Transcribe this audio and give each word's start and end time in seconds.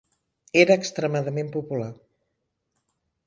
Era 0.61 0.77
extremadament 0.83 1.53
popular. 1.57 1.91